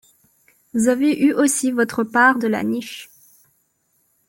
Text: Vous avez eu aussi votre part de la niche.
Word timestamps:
Vous 0.73 0.87
avez 0.87 1.15
eu 1.21 1.31
aussi 1.35 1.69
votre 1.69 2.03
part 2.03 2.39
de 2.39 2.47
la 2.47 2.63
niche. 2.63 3.07